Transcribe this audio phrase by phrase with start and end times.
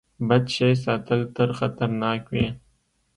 [0.27, 2.47] بد شی ساتل تل خطرناک وي.